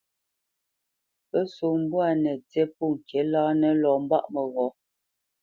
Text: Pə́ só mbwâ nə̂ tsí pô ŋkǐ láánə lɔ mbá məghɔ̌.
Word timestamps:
Pə́ 1.29 1.43
só 1.55 1.67
mbwâ 1.81 2.05
nə̂ 2.23 2.33
tsí 2.49 2.61
pô 2.75 2.85
ŋkǐ 2.95 3.19
láánə 3.31 3.69
lɔ 3.81 3.91
mbá 4.03 4.17
məghɔ̌. 4.33 4.69